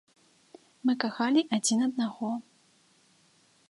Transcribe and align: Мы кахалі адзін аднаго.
Мы 0.89 0.93
кахалі 1.03 1.41
адзін 1.59 1.79
аднаго. 1.91 2.29